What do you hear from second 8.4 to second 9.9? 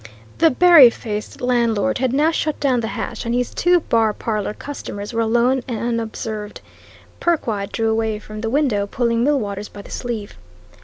the window, pulling Millwaters by